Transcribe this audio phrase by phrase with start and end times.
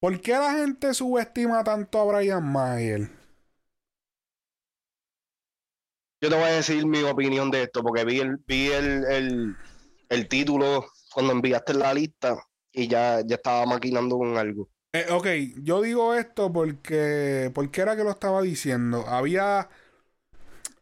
[0.00, 3.10] ¿Por qué la gente subestima tanto a Brian Mayer?
[6.20, 9.56] Yo te voy a decir mi opinión de esto, porque vi el, vi el,
[10.08, 12.36] el, título cuando enviaste la lista
[12.72, 14.68] y ya, ya estaba maquinando con algo.
[14.92, 15.26] Eh, ok,
[15.62, 17.50] yo digo esto porque.
[17.54, 19.04] ¿Por qué era que lo estaba diciendo?
[19.06, 19.68] Había.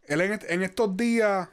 [0.05, 1.49] Él en, estos días.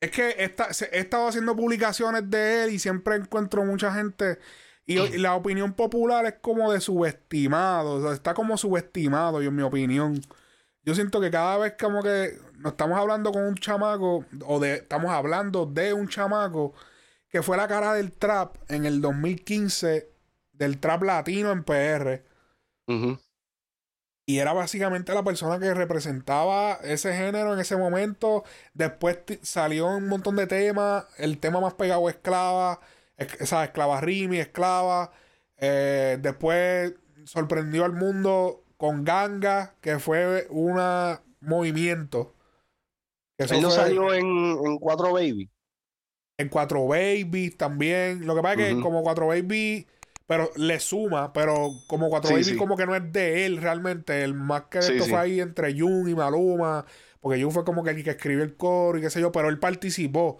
[0.00, 4.38] Es que he estado haciendo publicaciones de él y siempre encuentro mucha gente.
[4.86, 7.94] Y, la opinión popular es como de subestimado.
[7.94, 10.20] O sea, está como subestimado, yo, en mi opinión.
[10.82, 14.74] Yo siento que cada vez como que nos estamos hablando con un chamaco, o de,
[14.74, 16.74] estamos hablando de un chamaco
[17.28, 20.10] que fue la cara del trap en el 2015,
[20.52, 22.24] del trap latino en PR.
[24.26, 28.44] Y era básicamente la persona que representaba ese género en ese momento.
[28.74, 31.04] Después salió un montón de temas.
[31.18, 32.80] El tema más pegado Esclava.
[33.20, 35.12] Esa Esclava Rimi, Esclava.
[35.58, 40.80] Eh, después sorprendió al mundo con Ganga, que fue un
[41.40, 42.34] movimiento.
[43.36, 45.50] Él no salió en, en 4 Baby.
[46.38, 48.26] En 4 Baby también.
[48.26, 49.86] Lo que pasa es que como 4 Baby,
[50.26, 54.22] pero le suma, pero como 4 Baby como que no es de él realmente.
[54.22, 56.84] El más que esto fue ahí entre Jun y Maluma.
[57.20, 59.48] Porque Jun fue como que el que escribió el coro y qué sé yo, pero
[59.48, 60.38] él participó.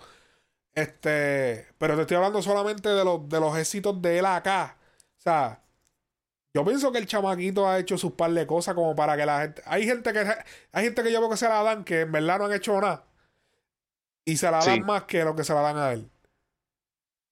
[0.74, 4.76] Este, pero te estoy hablando solamente de los, de los éxitos de él acá.
[5.18, 5.62] O sea,
[6.54, 9.40] yo pienso que el chamaquito ha hecho sus par de cosas como para que la
[9.42, 9.62] gente.
[9.66, 10.24] Hay gente que
[10.72, 12.80] hay gente que yo veo que se la dan que en verdad no han hecho
[12.80, 13.04] nada.
[14.24, 16.10] Y se la dan más que lo que se la dan a él.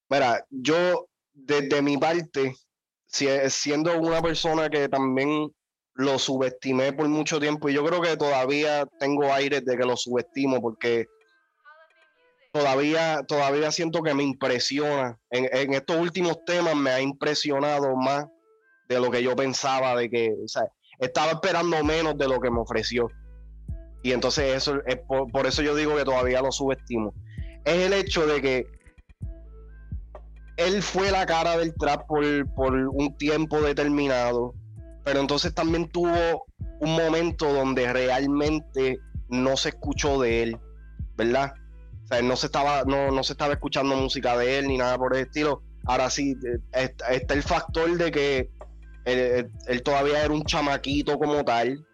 [0.08, 2.54] Mira, yo, desde mi parte,
[3.06, 5.52] siendo una persona que también
[5.94, 9.96] lo subestimé por mucho tiempo, y yo creo que todavía tengo aires de que lo
[9.96, 11.06] subestimo, porque
[12.58, 15.18] todavía, todavía siento que me impresiona.
[15.30, 18.26] En, estos últimos temas me ha impresionado más
[18.88, 20.34] de lo que yo pensaba, de que
[20.98, 23.08] estaba esperando menos de lo que me ofreció.
[24.02, 27.12] Y entonces eso es por, eso yo digo que todavía lo subestimo.
[27.64, 28.66] Es el hecho de que
[30.56, 34.54] él fue la cara del trap por, por un tiempo determinado,
[35.04, 36.46] pero entonces también tuvo
[36.80, 38.98] un momento donde realmente
[39.28, 40.58] no se escuchó de él,
[41.16, 41.52] ¿verdad?
[42.08, 44.96] O sea, no se estaba, no, no se estaba escuchando música de él ni nada
[44.96, 45.62] por el estilo.
[45.84, 46.36] Ahora sí,
[46.72, 48.50] eh, está el factor de que
[49.04, 51.86] él, todavía era un chamaquito como tal.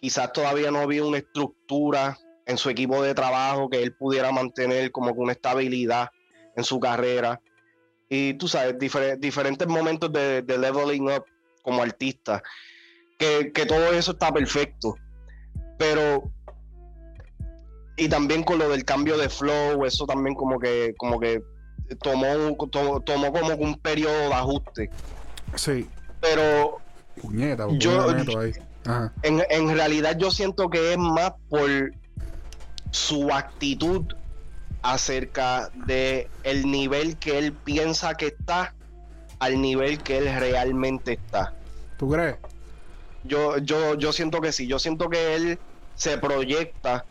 [0.00, 4.90] Quizás todavía no había una estructura en su equipo de trabajo que él pudiera mantener
[4.90, 6.10] como una estabilidad
[6.56, 7.40] en su carrera.
[8.10, 8.76] Y tú sabes,
[9.18, 11.24] diferentes momentos de, leveling up
[11.62, 12.42] como artista.
[13.18, 14.94] Que, todo eso está perfecto.
[15.78, 16.30] Pero
[17.96, 21.42] y también con lo del cambio de flow, eso también como que, como que
[22.02, 24.90] tomó, tomó, tomó como un periodo de ajuste.
[25.54, 25.88] Sí.
[26.20, 26.80] Pero
[27.78, 28.06] yo,
[29.22, 31.92] En, en realidad yo siento que es más por
[32.90, 34.04] su actitud
[34.82, 38.74] acerca de el nivel que él piensa que está
[39.38, 41.54] al nivel que él realmente está.
[41.96, 42.36] ¿Tú crees?
[43.24, 45.58] Yo, yo, yo siento que sí, yo siento que él
[45.94, 47.06] se proyecta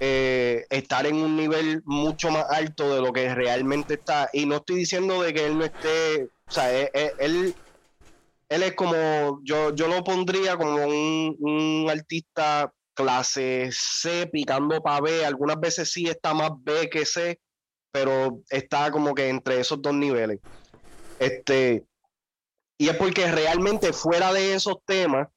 [0.00, 4.28] eh, estar en un nivel mucho más alto de lo que realmente está.
[4.32, 7.56] Y no estoy diciendo de que él no esté, o sea, él
[8.48, 15.24] él es como, yo, yo lo pondría como un, artista clase C picando para B.
[15.24, 17.40] Algunas veces sí está más B que C,
[17.90, 20.38] pero está como que entre esos dos niveles.
[21.18, 21.84] Este,
[22.78, 25.28] y es porque realmente fuera de esos temas,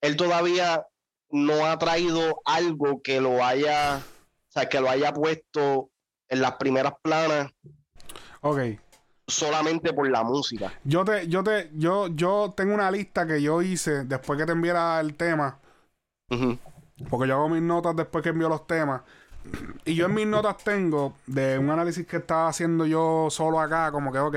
[0.00, 0.86] él todavía
[1.30, 5.90] no ha traído algo que lo haya, o sea, que lo haya puesto
[6.28, 7.50] en las primeras planas.
[8.40, 8.60] Ok
[9.28, 10.72] solamente por la música.
[10.84, 14.52] Yo te, yo te, yo, yo tengo una lista que yo hice después que te
[14.52, 15.58] enviara el tema.
[17.08, 19.02] Porque yo hago mis notas después que envío los temas.
[19.84, 23.92] Y yo en mis notas tengo de un análisis que estaba haciendo yo solo acá,
[23.92, 24.36] como que, ok,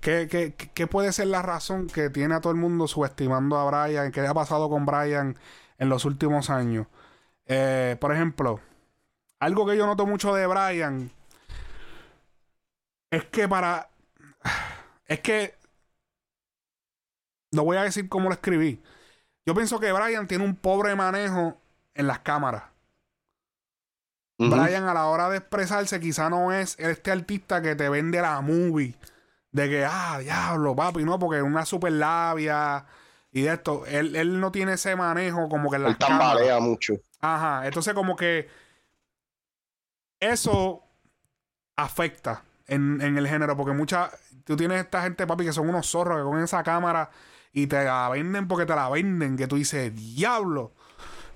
[0.00, 4.12] ¿qué, qué, puede ser la razón que tiene a todo el mundo subestimando a Brian?
[4.12, 5.36] ¿Qué ha pasado con Brian
[5.80, 6.86] en los últimos años?
[7.46, 8.60] Eh, por ejemplo,
[9.40, 11.10] algo que yo noto mucho de Brian
[13.10, 13.90] es que para
[15.06, 15.58] es que.
[17.52, 18.80] No voy a decir cómo lo escribí.
[19.44, 21.60] Yo pienso que Brian tiene un pobre manejo
[21.94, 22.62] en las cámaras.
[24.38, 28.40] Brian, a la hora de expresarse, quizá no es este artista que te vende la
[28.40, 28.94] movie.
[29.50, 32.86] De que, ah, diablo, papi, no, porque es una super labia
[33.32, 33.84] y de esto.
[33.86, 36.94] Él, no tiene ese manejo como que en las él tambalea mucho.
[37.20, 37.66] Ajá.
[37.66, 38.48] Entonces, como que.
[40.18, 40.84] Eso
[41.76, 44.10] afecta en, el género, porque mucha,
[44.44, 47.10] tú tienes esta gente, papi, que son unos zorros que con esa cámara
[47.52, 50.72] y te la venden porque te la venden, que tú dices, diablo.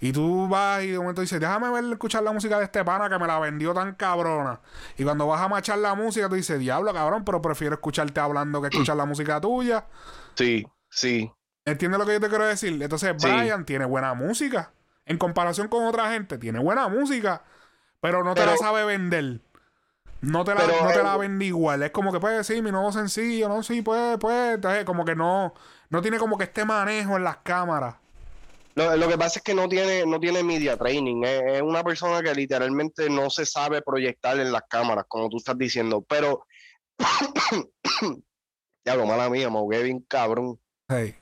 [0.01, 3.09] Y tú vas y de momento dices, déjame ver, escuchar la música de este pana
[3.09, 4.61] que me la vendió tan cabrona.
[4.99, 8.61] Y cuando vas a machar la música, tú dices, diablo, cabrón, pero prefiero escucharte hablando
[8.61, 9.87] que escuchar la música tuya.
[10.35, 11.33] Sí, sí.
[11.65, 12.81] ¿Entiendes lo que yo te quiero decir?
[12.83, 14.73] Entonces, Brian tiene buena música.
[15.07, 17.43] En comparación con otra gente, tiene buena música,
[18.01, 19.41] pero no te la sabe vender.
[20.21, 21.83] No te la, no te la vende igual.
[21.83, 25.53] Es como que puede decir mi nuevo sencillo, no, sí, pues, pues, como que no,
[25.91, 27.97] no tiene como que este manejo en las cámaras.
[28.75, 31.23] Lo, que pasa es que no tiene, no tiene media training.
[31.23, 35.57] Es, una persona que literalmente no se sabe proyectar en las cámaras, como tú estás
[35.57, 36.05] diciendo.
[36.09, 36.47] Pero.
[38.85, 40.59] Diablo, mala mía, me ahogué bien cabrón.
[40.89, 41.17] Hey.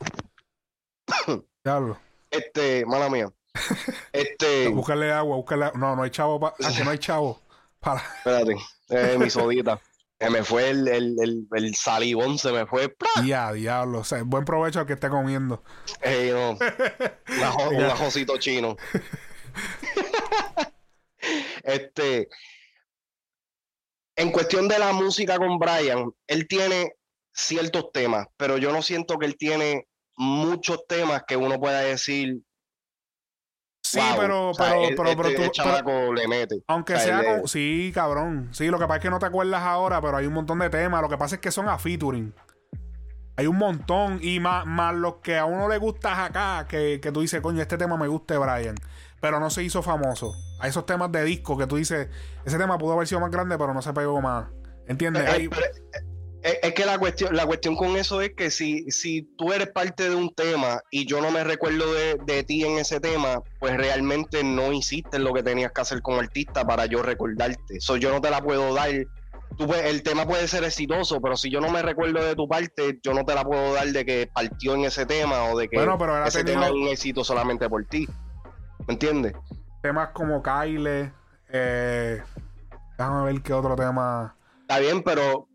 [1.65, 1.99] Diablo.
[2.31, 3.33] Este, mala mía.
[4.13, 4.69] Este.
[4.69, 5.71] búscale agua, búscale.
[5.75, 6.41] No, no hay chavo.
[6.41, 6.55] Pa...
[6.63, 7.41] Ah, que no hay chavo.
[7.81, 8.01] Para.
[8.01, 8.57] Espérate.
[8.89, 9.81] Eh, mi sodita.
[10.19, 12.95] Se me fue el, el, el, salivón, se me fue.
[13.25, 14.01] Ya, diablo.
[14.01, 15.65] O sea, buen provecho al que esté comiendo.
[16.01, 16.51] Ey, no.
[17.71, 18.77] un ajocito chino.
[21.65, 22.29] este.
[24.15, 26.93] En cuestión de la música con Brian, él tiene
[27.33, 32.43] ciertos temas, pero yo no siento que él tiene muchos temas que uno pueda decir,
[33.85, 35.51] Sí, pero, pero, pero, este
[35.83, 36.15] tú.
[36.15, 36.63] le mete.
[36.67, 37.43] Aunque sea.
[37.47, 38.49] sí, cabrón.
[38.53, 40.71] Sí, lo que pasa es que no te acuerdas ahora, pero hay un montón de
[40.71, 41.03] temas.
[41.03, 42.33] Lo que pasa es que son a featuring.
[43.37, 44.19] Hay un montón.
[44.23, 47.61] Y más, más los que a uno le gusta acá, que, que tú dices, coño,
[47.61, 48.77] este tema me gusta, Brian.
[49.21, 50.33] Pero no se hizo famoso.
[50.61, 52.09] Hay esos temas de disco que tú dices,
[52.45, 54.47] ese tema pudo haber sido más grande, pero no se pegó más.
[54.87, 55.29] ¿Entiendes?
[55.35, 55.51] Eh,
[56.43, 60.09] es, que la cuestión, la cuestión con eso es que si, si tú eres parte
[60.09, 64.43] de un tema y yo no me recuerdo de, ti en ese tema, pues realmente
[64.43, 67.77] no hiciste lo que tenías que hacer como artista para yo recordarte.
[67.77, 68.91] Eso yo no te la puedo dar.
[69.57, 72.99] Tú, el tema puede ser exitoso, pero si yo no me recuerdo de tu parte,
[73.03, 75.77] yo no te la puedo dar de que partió en ese tema o de que
[76.27, 78.09] ese tema es un éxito solamente por ti.
[78.89, 79.35] ¿Me entiendes?
[79.81, 81.13] Temas como Kyle,
[81.51, 82.23] eh,
[82.99, 84.35] déjame ver qué otro tema.
[84.63, 85.49] Está bien, pero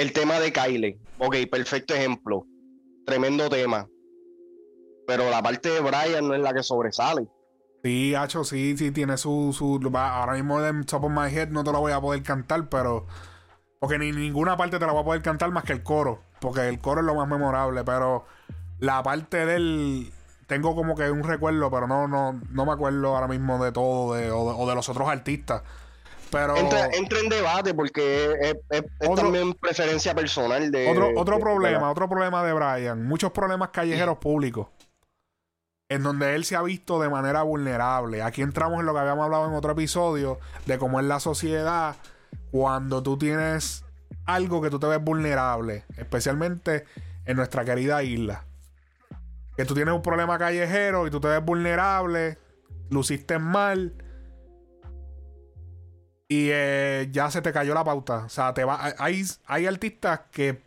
[0.00, 0.98] el tema de Kyle.
[1.18, 2.46] Ok, perfecto ejemplo.
[3.04, 3.86] Tremendo tema.
[5.06, 7.28] Pero la parte de Brian no es la que sobresale.
[7.84, 9.78] Sí, Hacho, sí, sí, tiene su, su.
[9.94, 13.06] Ahora mismo de Top of My Head no te lo voy a poder cantar, pero.
[13.78, 16.22] Porque ni ninguna parte te la voy a poder cantar más que el coro.
[16.40, 17.84] Porque el coro es lo más memorable.
[17.84, 18.24] Pero
[18.78, 20.12] la parte del.
[20.46, 24.16] Tengo como que un recuerdo, pero no, no, no me acuerdo ahora mismo de todo
[24.16, 25.62] o de los otros artistas.
[26.30, 28.84] Pero entra, en debate porque es,
[29.16, 34.68] también preferencia personal de otro, otro problema, otro problema de Brian, muchos problemas callejeros públicos
[35.90, 38.22] en donde él se ha visto de manera vulnerable.
[38.22, 41.96] Aquí entramos en lo que habíamos hablado en otro episodio de cómo es la sociedad
[42.52, 43.84] cuando tú tienes
[44.24, 46.84] algo que tú te ves vulnerable, especialmente
[47.24, 48.44] en nuestra querida isla.
[49.56, 52.38] Que tú tienes un problema callejero y tú te ves vulnerable,
[52.88, 53.92] luciste mal
[56.30, 58.18] y eh, ya se te cayó la pauta.
[58.26, 60.62] O sea, te va, hay, hay artistas que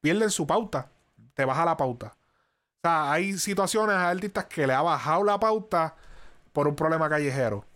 [0.00, 0.88] pierden su pauta,
[1.34, 2.16] te baja la pauta.
[2.16, 5.96] O sea, hay situaciones, hay artistas que le ha bajado la pauta
[6.54, 7.66] por un problema callejero,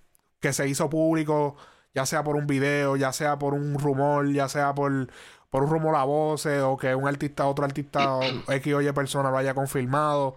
[0.40, 1.56] que se hizo público,
[1.94, 5.08] ya sea por un video, ya sea por un rumor, ya sea por,
[5.50, 8.18] por un rumor a voces, o que un artista, otro artista,
[8.48, 10.36] X o Y persona lo haya confirmado.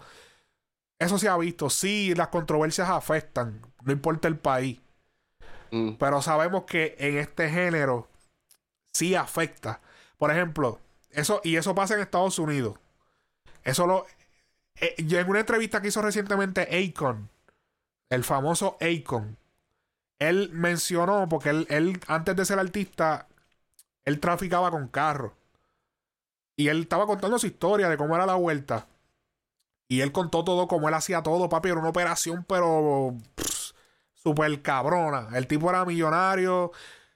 [0.99, 1.69] Eso se ha visto.
[1.69, 4.81] Sí, las controversias afectan, no importa el país.
[5.71, 5.91] Mm.
[5.93, 8.07] Pero sabemos que en este género
[8.93, 9.81] sí afecta.
[10.17, 10.79] Por ejemplo,
[11.11, 12.77] eso, y eso pasa en Estados Unidos.
[13.63, 14.05] Eso lo.
[14.81, 17.29] Eh, en una entrevista que hizo recientemente Akon,
[18.09, 19.37] el famoso Akon,
[20.19, 23.27] él mencionó, porque él, él, antes de ser artista,
[24.05, 25.33] él traficaba con carros.
[26.57, 28.87] Y él estaba contando su historia de cómo era la vuelta.
[29.87, 31.69] Y él contó todo, cómo él hacía todo, papi.
[31.69, 33.15] Era una operación, pero
[34.23, 35.29] super cabrona.
[35.33, 36.71] El tipo era millonario.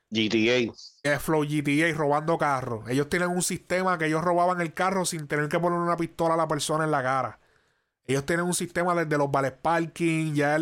[0.09, 0.73] GTA.
[1.03, 2.87] Es Flow GTA robando carros.
[2.89, 6.35] Ellos tienen un sistema que ellos robaban el carro sin tener que poner una pistola
[6.35, 7.39] a la persona en la cara.
[8.05, 10.57] Ellos tienen un sistema desde los vales parking, ya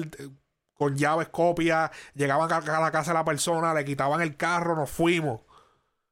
[0.74, 4.90] con llaves, copias, llegaban a la casa de la persona, le quitaban el carro, nos
[4.90, 5.42] fuimos.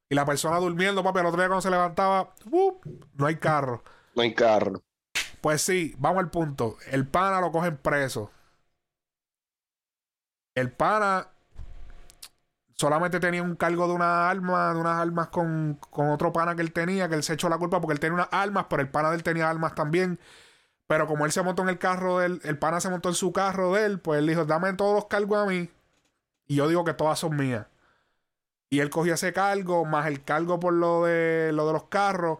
[0.09, 2.33] Y la persona durmiendo, papi, el otro día cuando se levantaba,
[3.13, 3.83] no hay carro.
[4.15, 4.81] No hay carro.
[5.41, 6.77] Pues sí, vamos al punto.
[6.91, 8.31] El pana lo cogen preso.
[10.59, 11.27] El pana
[12.75, 16.71] solamente tenía un cargo de una arma, de unas armas con, otro pana que él
[16.71, 19.09] tenía, que él se echó la culpa porque él tenía unas armas, pero el pana
[19.09, 20.19] de él tenía armas también.
[20.87, 23.15] Pero como él se montó en el carro de él, el pana se montó en
[23.15, 25.69] su carro de él, pues él dijo, dame todos los cargos a mí.
[26.47, 27.67] Y yo digo que todas son mías.
[28.69, 32.39] Y él cogió ese cargo, más el cargo por lo de, lo de los carros.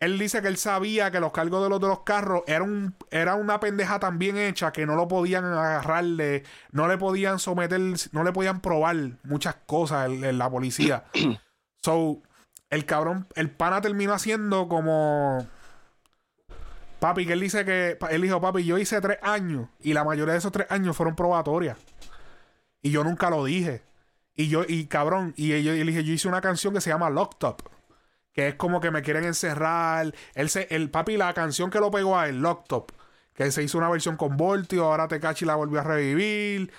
[0.00, 2.94] Él dice que él sabía que los cargos de los de los carros era, un,
[3.10, 6.42] era una pendeja tan bien hecha que no lo podían agarrarle,
[6.72, 7.80] no le podían someter,
[8.12, 11.04] no le podían probar muchas cosas en, la policía.
[11.82, 12.22] so,
[12.70, 15.46] el cabrón, el pana terminó haciendo como.
[16.98, 17.98] Papi, que él dice que.
[18.10, 21.14] Él dijo, papi, yo hice tres años y la mayoría de esos tres años fueron
[21.14, 21.76] probatorias.
[22.80, 23.82] Y yo nunca lo dije.
[24.34, 27.10] Y yo, y cabrón, y yo, y dije, yo hice una canción que se llama
[27.10, 27.70] Locked Up
[28.32, 30.14] que es como que me quieren encerrar.
[30.34, 32.92] Él se, el papi, la canción que lo pegó a él, Locktop,
[33.34, 36.72] que se hizo una versión con Voltio, ahora Tecachi la volvió a revivir.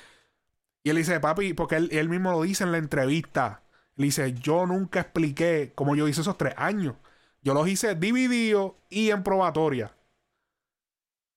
[0.84, 3.64] Y él dice, papi, porque él, mismo lo dice en la entrevista.
[3.98, 6.96] Él dice, yo nunca expliqué cómo yo hice esos tres años.
[7.42, 9.96] Yo los hice divididos y en probatoria.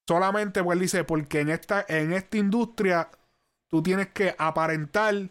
[0.06, 3.10] Solamente, pues él dice, porque en esta, en esta industria
[3.68, 5.30] tú tienes que aparentar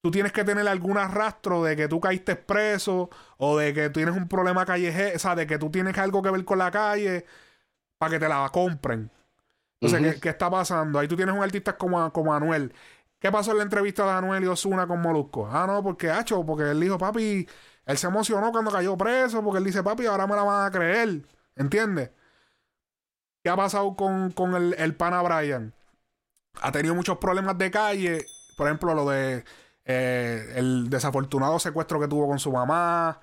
[0.00, 4.16] tú tienes que tener algún rastro de que tú caíste preso o de que tienes
[4.16, 7.26] un problema callejero, o sea, de que tú tienes algo que ver con la calle
[7.98, 9.10] para que te la compren.
[9.80, 10.98] Entonces, ¿qué, está pasando?
[10.98, 12.72] Ahí tú tienes un artista como, como Anuel.
[13.18, 15.48] ¿Qué pasó en la entrevista de Anuel y Osuna con Molusco?
[15.50, 17.46] Ah, no, porque, hacho, porque él dijo, papi,
[17.86, 20.70] él se emocionó cuando cayó preso, porque él dice, papi, ahora me la van a
[20.70, 21.22] creer.
[21.56, 22.10] ¿Entiendes?
[23.42, 25.74] ¿Qué ha pasado con, con el, el pana Brian?
[26.60, 28.26] Ha tenido muchos problemas de calle.
[28.56, 29.44] Por ejemplo, lo de
[29.84, 33.20] eh, el desafortunado secuestro que tuvo con su mamá,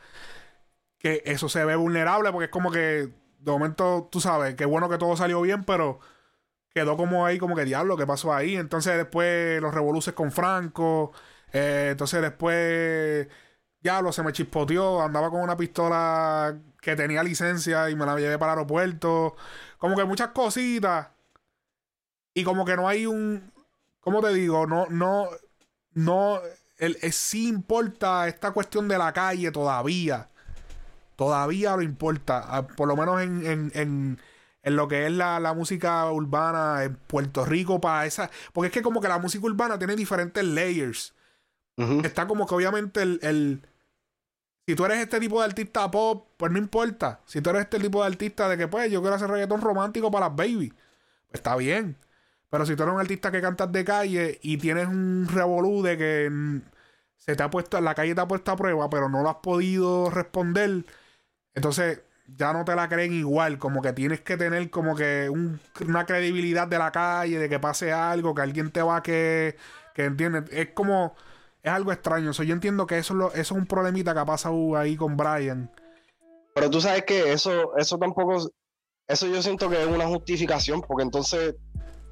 [1.00, 4.90] que eso se ve vulnerable porque es como que de momento, tú sabes, que bueno
[4.90, 6.00] que todo salió bien, pero
[6.74, 8.56] quedó como ahí, como que diablo, ¿qué pasó ahí?
[8.58, 11.12] Entonces después los revoluces con Franco,
[11.54, 13.28] eh, entonces después,
[13.82, 18.38] diablo, se me chispoteó, andaba con una pistola que tenía licencia y me la llevé
[18.38, 19.36] para el aeropuerto,
[19.78, 21.10] como que muchas cositas.
[22.34, 23.52] Y como que no hay un,
[24.00, 24.68] ¿cómo te digo?
[24.68, 25.28] No, no,
[25.98, 26.40] no,
[26.78, 30.30] el, eh, sí importa esta cuestión de la calle todavía.
[31.16, 32.44] Todavía lo importa.
[32.46, 34.20] Ah, por lo menos en, en,
[34.62, 38.30] en, lo que es la, música urbana en Puerto Rico para esa.
[38.54, 41.16] Porque es que como que la música urbana tiene diferentes layers.
[42.04, 43.62] Está como que obviamente el, el,
[44.68, 47.22] Si tú eres este tipo de artista pop, pues no importa.
[47.26, 50.12] Si tú eres este tipo de artista de que pues yo quiero hacer reggaetón romántico
[50.12, 51.98] para las baby, pues está bien.
[52.50, 55.98] Pero si tú eres un artista que cantas de calle y tienes un revolú de
[55.98, 56.62] que
[57.18, 59.38] se te ha puesto, la calle te ha puesto a prueba, pero no lo has
[59.38, 60.86] podido responder,
[61.54, 63.58] entonces ya no te la creen igual.
[63.58, 67.92] Como que tienes que tener como que una credibilidad de la calle, de que pase
[67.92, 69.58] algo, que alguien te va a que,
[69.94, 70.44] que entiendes.
[70.52, 71.16] Es como,
[71.64, 72.32] es algo extraño.
[72.32, 75.18] yo entiendo que eso es, lo, eso es un problemita que ha pasado ahí con
[75.18, 75.72] Brian.
[76.54, 78.50] Pero tú sabes que eso, eso tampoco,
[79.08, 81.56] eso yo siento que es una justificación, porque entonces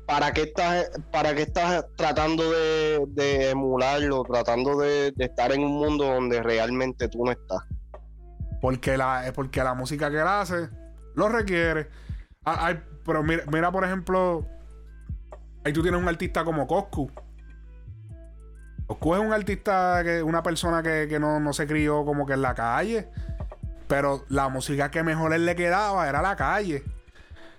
[0.06, 6.06] ¿para qué estás, para qué estás tratando de, emularlo, tratando de, estar en un mundo
[6.06, 7.62] donde realmente tú no estás?
[8.62, 10.70] Porque la, porque la música que él hace
[11.16, 11.90] lo requiere.
[12.46, 14.46] Ah, pero mira, por ejemplo,
[15.64, 17.12] ahí tú tienes un artista como Coscu.
[18.88, 22.42] Coscu es un artista, que una persona que, no, no se crió como que en
[22.42, 23.10] la calle.
[23.88, 26.84] Pero la música que mejor él le quedaba era la calle.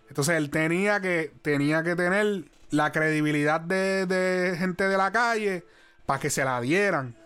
[0.08, 5.64] Entonces él tenía que, tenía que tener la credibilidad de, gente de la calle
[6.04, 7.16] para que se la dieran.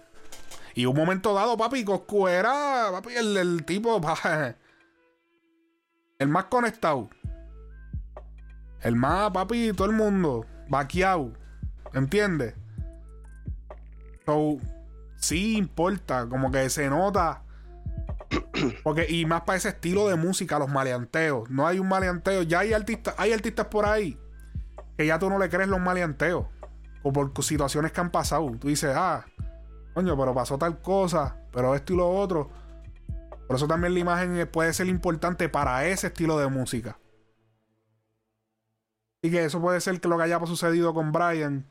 [0.75, 4.01] Y un momento dado, papi, Coscu era papi, el, tipo,
[6.19, 7.11] el más conectado.
[8.81, 11.33] El más, papi, todo el mundo, vaqueado.
[11.93, 12.55] ¿Entiendes?
[14.25, 14.59] So,
[15.17, 17.43] sí importa, como que se nota
[18.83, 21.49] porque, y más para ese estilo de música, los maleanteos.
[21.51, 22.43] No hay un maleanteo.
[22.43, 24.19] Ya hay artistas, hay artistas por ahí
[24.97, 26.47] que ya tú no le crees los maleanteos.
[27.03, 28.51] O por situaciones que han pasado.
[28.59, 29.25] Tú dices, ah,
[29.95, 32.51] coño, pero pasó tal cosa, pero esto y lo otro.
[33.47, 36.99] Por eso también la imagen puede ser importante para ese estilo de música.
[39.23, 41.67] Y que eso puede ser que lo que haya sucedido con Brian.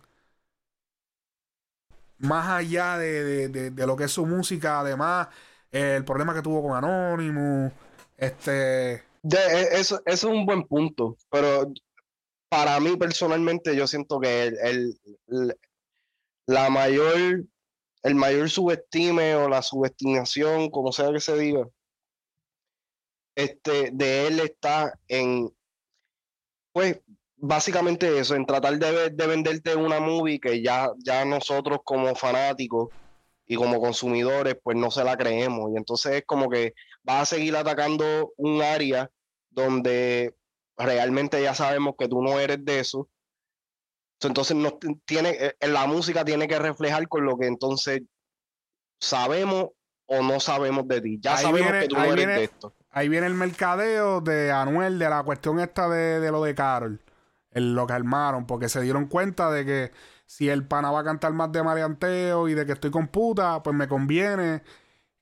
[2.18, 5.28] Más allá de lo que es su música, además
[5.72, 7.72] el problema que tuvo con Anonymous,
[8.18, 8.94] este...
[8.94, 11.72] E, eso, es un buen punto, pero
[12.50, 14.98] para mí personalmente yo siento que el,
[16.48, 17.46] la mayor,
[18.04, 21.68] el mayor subestime o la subestimación, como sea que se diga,
[23.36, 25.54] este, de él está en,
[26.74, 27.00] pues,
[27.38, 32.90] básicamente eso, en tratar de, de venderte una movie que ya, ya nosotros como fanáticos
[33.50, 37.36] y como consumidores pues no se la creemos y entonces es como que vas a
[37.36, 39.10] seguir atacando un área
[39.50, 40.36] donde
[40.78, 43.10] realmente ya sabemos que tú no eres de eso.
[44.22, 48.02] Entonces no tiene, eh, la música tiene que reflejar con lo que entonces
[49.00, 49.70] sabemos
[50.06, 51.20] o no sabemos de ti.
[51.20, 52.76] Ya sabemos que tú no eres de esto.
[52.92, 57.02] ahí viene el mercadeo de Anuel, de la cuestión esta de, lo de Carol.
[57.52, 59.92] El, lo que armaron, porque se dieron cuenta de que
[60.30, 63.64] si el pana va a cantar más de marianteo y de que estoy con puta,
[63.64, 64.62] pues me conviene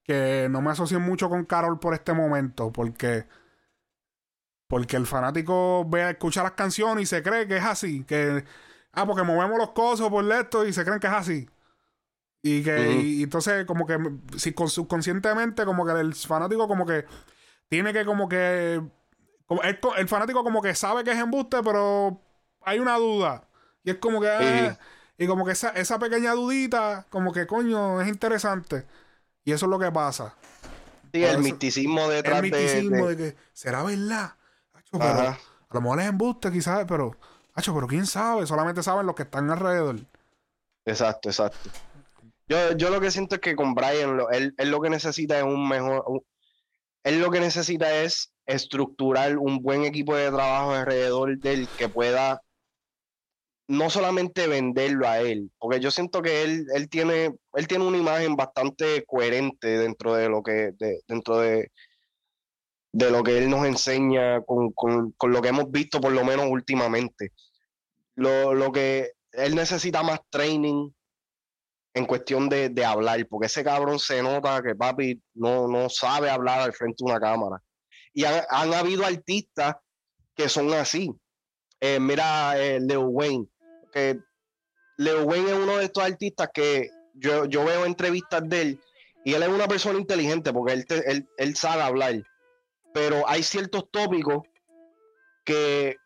[0.04, 3.26] que no me asocien mucho con Carol por este momento, porque
[4.68, 8.44] porque el fanático ve a escuchar las canciones y se cree que es así, que
[8.92, 11.50] ah, porque movemos los cosos por esto y se creen que es así.
[12.42, 13.98] Y que entonces como que
[14.36, 17.06] si subconscientemente como que el fanático como que
[17.70, 18.82] tiene que como que
[19.46, 22.22] como, el, fanático como que sabe que es embuste, pero
[22.62, 23.48] hay una duda.
[23.86, 24.78] Y es como que ah,
[25.18, 28.86] y como que esa, esa pequeña dudita, como que coño, es interesante.
[29.44, 30.36] Y eso es lo que pasa.
[31.14, 34.36] Sí, el misticismo detrás El misticismo de, que, ¿será verdad?
[34.92, 35.38] a
[35.74, 37.16] lo mejor es embuste, quizás, pero,
[37.58, 39.98] Hacho, pero quién sabe, solamente saben los que están alrededor.
[40.86, 41.72] Exacto, exacto.
[42.48, 45.68] Yo, yo lo que siento es que con Brian, él, lo que necesita es un
[45.68, 46.24] mejor.
[47.04, 52.44] él lo que necesita es estructurar un buen equipo de trabajo alrededor del que pueda
[53.68, 57.98] no solamente venderlo a él, porque yo siento que él, él, tiene, él tiene una
[57.98, 60.72] imagen bastante coherente dentro de lo que,
[61.08, 61.72] dentro de,
[62.94, 64.74] de lo que él nos enseña con,
[65.22, 67.34] lo que hemos visto por lo menos últimamente.
[68.16, 70.90] Lo, lo, que él necesita más training
[71.94, 76.62] en cuestión de, hablar, porque ese cabrón se nota que papi no, no sabe hablar
[76.62, 77.62] al frente de una cámara.
[78.14, 79.76] Y han, habido artistas
[80.36, 81.12] que son así.
[81.80, 83.48] Eh, mira eh, Leo Wayne
[83.92, 84.20] que
[84.98, 88.80] Leo Wayne es uno de estos artistas que yo, yo veo entrevistas de él
[89.24, 92.24] y él es una persona inteligente porque él, él, sabe hablar,
[92.94, 94.44] pero hay ciertos tópicos
[95.44, 95.98] que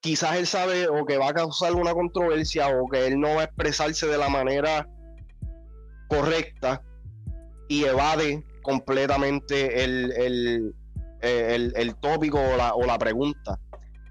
[0.00, 3.40] quizás él sabe o que va a causar una controversia o que él no va
[3.42, 4.88] a expresarse de la manera
[6.08, 6.82] correcta
[7.68, 10.74] y evade completamente el, el,
[11.74, 13.58] el, tópico o la, o la pregunta.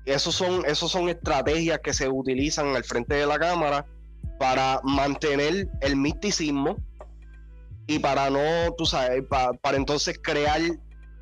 [0.05, 3.85] Esos son, esos son estrategias que se utilizan al frente de la cámara
[4.39, 6.77] para mantener el misticismo
[7.87, 10.61] y para no, tú sabes, para, entonces crear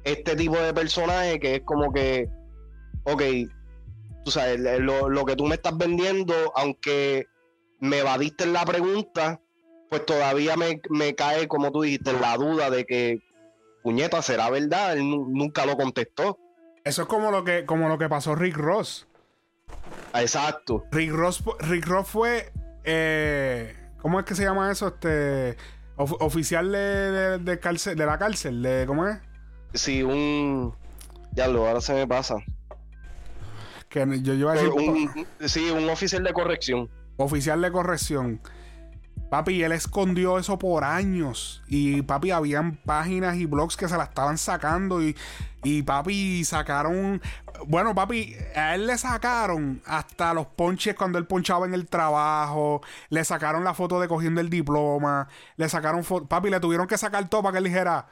[0.04, 2.30] este tipo de personaje que es como que,
[3.04, 3.22] ok,
[4.24, 7.26] tú sabes, lo, que tú me estás vendiendo, aunque
[7.80, 9.42] me evadiste en la pregunta,
[9.90, 13.20] pues todavía me, me, cae, como tú dijiste, la duda de que,
[13.84, 14.94] puñeta, ¿será verdad?
[14.94, 16.38] Él nunca lo contestó.
[16.90, 19.08] Eso es como lo que, como lo que pasó Rick Ross.
[20.16, 20.86] Exacto.
[20.92, 22.52] Rick Ross, Rick Ross fue.
[22.84, 24.88] Eh, ¿Cómo es que se llama eso?
[24.88, 25.56] Este.
[25.98, 28.64] oficial de, de, cárcel, de la cárcel.
[28.64, 29.20] De, ¿Cómo es?
[29.76, 30.74] Sí, un.
[31.34, 32.38] Ya lo, ahora se me pasa.
[33.88, 34.72] Que yo, yo a decir,
[35.46, 36.90] sí, un oficial de corrección.
[37.18, 38.42] Oficial de corrección.
[39.30, 41.62] Papi, él escondió eso por años.
[41.68, 45.04] Y papi, habían páginas y blogs que se la estaban sacando.
[45.04, 45.16] Y,
[45.64, 47.22] y papi, sacaron.
[47.68, 52.82] Bueno, papi, a él le sacaron hasta los ponches cuando él ponchaba en el trabajo.
[53.10, 55.28] Le sacaron la foto de cogiendo el diploma.
[55.58, 56.04] Le sacaron.
[56.28, 58.08] Papi, le tuvieron que sacar todo para que él dijera: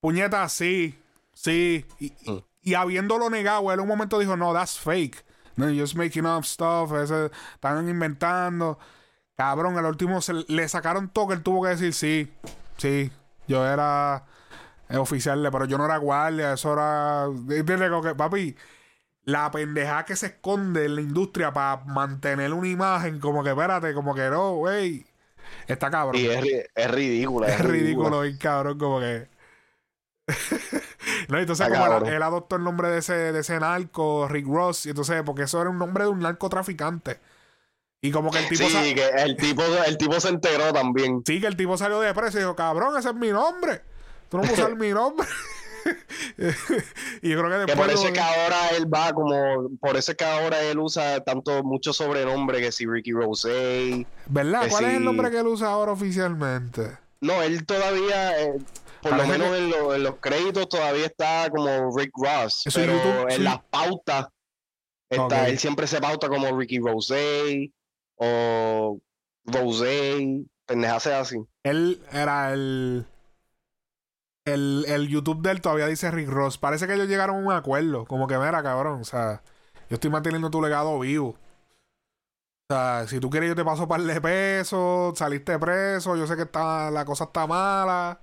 [0.00, 0.96] Puñeta, sí,
[1.32, 1.84] sí.
[1.98, 2.38] Y, mm.
[2.62, 5.24] y, habiéndolo negado, él en un momento dijo: No, that's fake.
[5.56, 6.92] No, just making up stuff.
[6.92, 8.78] están inventando.
[9.36, 12.32] Cabrón, el último se, le sacaron todo que él tuvo que decir sí,
[12.76, 13.10] sí,
[13.48, 14.24] yo era
[14.88, 17.26] eh, oficial, pero yo no era guardia, eso era.
[17.48, 18.56] Que, papi,
[19.24, 23.92] la pendeja que se esconde en la industria para mantener una imagen, como que espérate,
[23.92, 25.06] como que no, güey.
[25.66, 26.20] Está cabrón.
[26.20, 27.46] Y es, es ridículo.
[27.46, 29.28] Es, ridículo, y cabrón, como que.
[31.28, 34.90] no, entonces, como él, adoptó el nombre de ese, de ese narco, Rick Ross, y
[34.90, 37.18] entonces, porque eso era un nombre de un narcotraficante.
[38.04, 38.68] Y como que el tipo.
[38.68, 41.22] Sí, que el tipo, el tipo se enteró también.
[41.26, 43.80] Sí, que el tipo salió de preso y dijo, cabrón, ese es mi nombre.
[44.28, 45.26] Tú no puedes usar mi nombre.
[47.22, 47.78] y yo creo que después.
[47.78, 49.70] por eso es que ahora él va como.
[49.80, 54.06] Por eso es que ahora él usa tanto, mucho sobrenombre que si Ricky Rose.
[54.26, 54.66] ¿Verdad?
[54.68, 56.98] ¿Cuál es el nombre que él usa ahora oficialmente?
[57.22, 58.38] No, él todavía.
[58.38, 58.58] Eh,
[59.00, 62.64] por lo menos en, los créditos todavía está como Rick Ross.
[62.74, 64.26] pero en las pautas.
[65.08, 67.72] Está, Él siempre se pauta como Ricky Rose
[68.16, 69.00] o
[69.44, 71.36] Rose, pendejas así.
[71.62, 73.06] Él era el,
[74.44, 74.84] el.
[74.88, 76.58] El YouTube de él todavía dice Rick Ross.
[76.58, 78.04] Parece que ellos llegaron a un acuerdo.
[78.06, 79.00] Como que, mira, cabrón.
[79.00, 79.42] O sea,
[79.88, 81.36] yo estoy manteniendo tu legado vivo.
[82.68, 85.18] O sea, si tú quieres, yo te paso par de pesos.
[85.18, 86.16] Saliste preso.
[86.16, 88.20] Yo sé que está, la cosa está mala.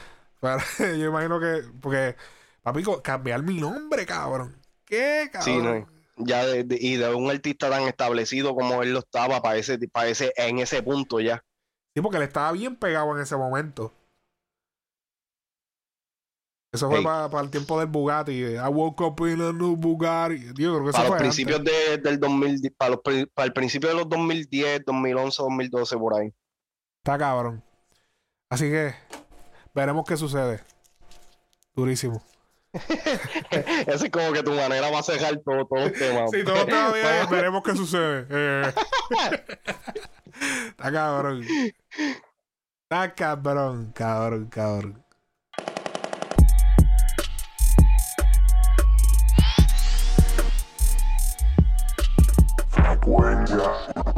[0.40, 1.62] Pero yo imagino que.
[1.80, 2.16] Porque,
[2.62, 4.56] papi, cambiar mi nombre, cabrón.
[4.84, 5.44] ¿Qué, cabrón?
[5.44, 9.56] Sí, no ya de, y de un artista tan establecido como él lo estaba para
[9.56, 9.78] ese,
[10.36, 11.44] en ese punto ya.
[11.94, 13.92] Sí, porque él estaba bien pegado en ese momento.
[16.72, 18.32] Eso fue para el tiempo del Bugatti.
[18.32, 20.54] I woke up in a new Bugatti.
[20.54, 24.84] Creo que para los principios de, del 2000, para, para el principio de los 2010,
[24.86, 26.32] 2011, 2012, por ahí.
[27.02, 27.62] Está cabrón.
[28.48, 28.94] Así que
[29.74, 30.60] veremos qué sucede.
[31.74, 32.22] Durísimo.
[33.86, 36.26] Esa es como que tu manera va a cerrar todo, todo el tema.
[36.28, 37.30] Sí, todo está bien.
[37.30, 38.26] veremos qué sucede.
[38.30, 38.72] Eh.
[40.70, 41.44] está cabrón.
[42.84, 45.04] Está cabrón, cabrón, cabrón.
[52.70, 54.11] Frecuencia